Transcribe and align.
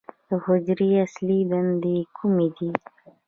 د 0.27 0.29
حجرې 0.45 0.89
اصلي 1.05 1.39
دندې 1.51 1.97
کومې 2.17 2.47
دي؟ 2.57 2.71